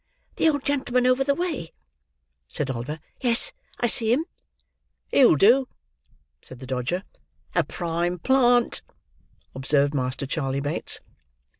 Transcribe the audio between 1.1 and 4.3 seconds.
the way?" said Oliver. "Yes, I see him."